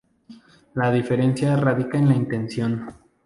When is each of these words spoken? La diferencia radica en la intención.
La 0.73 0.91
diferencia 0.91 1.55
radica 1.55 1.99
en 1.99 2.09
la 2.09 2.15
intención. 2.15 2.87